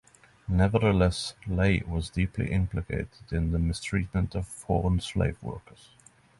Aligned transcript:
Nevertheless, 0.47 1.35
Ley 1.45 1.83
was 1.85 2.09
deeply 2.09 2.51
implicated 2.51 3.31
in 3.31 3.51
the 3.51 3.59
mistreatment 3.59 4.33
of 4.33 4.47
foreign 4.47 4.99
slave 4.99 5.37
workers. 5.43 5.89